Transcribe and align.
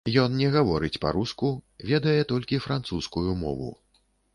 Ён 0.21 0.31
не 0.37 0.47
гаворыць 0.55 1.01
па-руску, 1.03 1.51
ведае 1.93 2.19
толькі 2.35 2.63
французскую 2.67 3.41
мову. 3.47 3.75